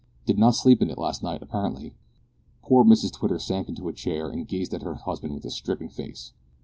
Did 0.25 0.39
not 0.39 0.55
sleep 0.55 0.81
in 0.81 0.89
it 0.89 0.97
last 0.97 1.21
night, 1.21 1.43
apparently." 1.43 1.93
Poor 2.63 2.83
Mrs 2.83 3.13
Twitter 3.13 3.37
sank 3.37 3.69
into 3.69 3.87
a 3.87 3.93
chair 3.93 4.31
and 4.31 4.47
gazed 4.47 4.73
at 4.73 4.81
her 4.81 4.95
husband 4.95 5.35
with 5.35 5.45
a 5.45 5.51
stricken 5.51 5.89
face. 5.89 6.33